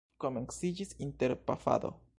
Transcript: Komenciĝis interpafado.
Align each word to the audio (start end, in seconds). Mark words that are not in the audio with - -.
Komenciĝis 0.23 0.95
interpafado. 1.09 1.97